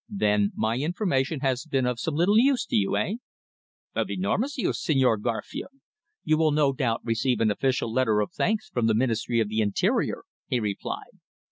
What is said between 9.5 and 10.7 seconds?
Interior," he